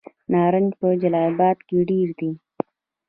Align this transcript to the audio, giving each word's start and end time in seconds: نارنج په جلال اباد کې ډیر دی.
نارنج 0.31 0.71
په 0.79 0.87
جلال 1.01 1.31
اباد 1.35 1.57
کې 1.67 1.77
ډیر 1.89 2.07
دی. 2.19 2.31